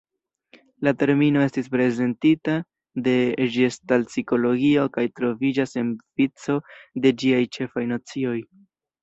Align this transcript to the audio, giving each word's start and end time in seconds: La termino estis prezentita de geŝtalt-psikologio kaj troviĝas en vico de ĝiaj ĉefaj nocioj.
La 0.85 0.91
termino 1.01 1.41
estis 1.47 1.67
prezentita 1.75 2.55
de 3.09 3.13
geŝtalt-psikologio 3.57 4.87
kaj 4.97 5.05
troviĝas 5.21 5.77
en 5.83 5.93
vico 6.25 6.59
de 7.07 7.15
ĝiaj 7.23 7.45
ĉefaj 7.59 7.87
nocioj. 7.95 8.37